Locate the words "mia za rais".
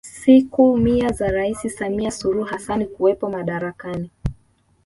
0.77-1.61